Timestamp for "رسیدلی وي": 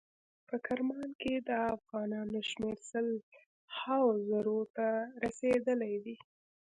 5.23-6.15